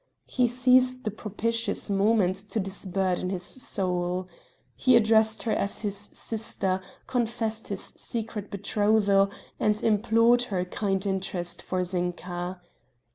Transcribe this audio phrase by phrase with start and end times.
[0.25, 4.27] He seized the propitious moment to disburden his soul.
[4.75, 9.29] He addressed her as his sister, confessed his secret betrothal,
[9.59, 12.61] and implored her kind interest for Zinka.